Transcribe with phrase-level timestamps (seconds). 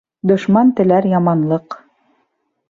[0.29, 1.79] Дошман теләр яманлыҡ.